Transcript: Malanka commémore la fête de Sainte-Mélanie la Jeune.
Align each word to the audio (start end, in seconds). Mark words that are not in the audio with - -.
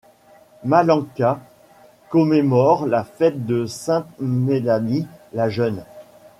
Malanka 0.63 1.39
commémore 2.09 2.87
la 2.87 3.03
fête 3.03 3.45
de 3.45 3.67
Sainte-Mélanie 3.67 5.05
la 5.33 5.47
Jeune. 5.47 5.85